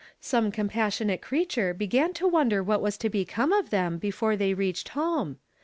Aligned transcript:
Some 0.19 0.51
compassionate 0.51 1.21
creature 1.21 1.75
began 1.75 2.11
to 2.13 2.27
wonder 2.27 2.63
what 2.63 2.81
was 2.81 2.97
to 2.97 3.07
become 3.07 3.53
of 3.53 3.69
them, 3.69 3.99
before 3.99 4.35
they 4.35 4.55
reached 4.55 4.89
home. 4.97 5.37